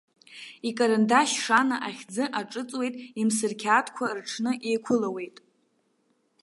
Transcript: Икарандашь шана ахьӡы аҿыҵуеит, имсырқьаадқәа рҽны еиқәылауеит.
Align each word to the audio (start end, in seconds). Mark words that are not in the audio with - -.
Икарандашь 0.69 1.35
шана 1.43 1.77
ахьӡы 1.87 2.23
аҿыҵуеит, 2.39 2.95
имсырқьаадқәа 3.21 4.05
рҽны 4.17 4.51
еиқәылауеит. 4.67 5.37